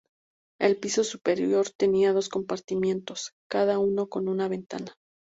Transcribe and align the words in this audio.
El 0.59 0.79
piso 0.79 1.03
superior 1.03 1.69
tenía 1.69 2.11
dos 2.11 2.27
compartimentos, 2.27 3.33
cada 3.47 3.77
uno 3.77 4.09
con 4.09 4.29
una 4.29 4.47
ventana. 4.47 4.95